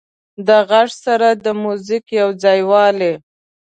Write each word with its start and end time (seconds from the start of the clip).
د 0.47 0.49
غږ 0.69 0.89
سره 1.05 1.29
د 1.43 1.45
موزیک 1.63 2.05
یو 2.19 2.29
ځایوالی 2.43 3.13